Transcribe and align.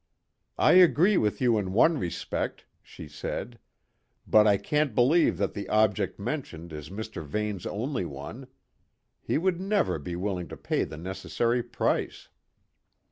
"I 0.57 0.71
agree 0.81 1.15
with 1.17 1.41
you 1.41 1.59
in 1.59 1.73
one 1.73 1.99
respect," 1.99 2.65
she 2.81 3.07
said. 3.07 3.59
"But 4.25 4.47
I 4.47 4.57
can't 4.57 4.95
believe 4.95 5.37
that 5.37 5.53
the 5.53 5.69
object 5.69 6.17
mentioned 6.17 6.73
is 6.73 6.89
Mr. 6.89 7.23
Vane's 7.23 7.67
only 7.67 8.05
one. 8.05 8.47
He 9.21 9.37
would 9.37 9.61
never 9.61 9.99
be 9.99 10.15
willing 10.15 10.47
to 10.47 10.57
pay 10.57 10.85
the 10.85 10.97
necessary 10.97 11.61
price." 11.61 12.29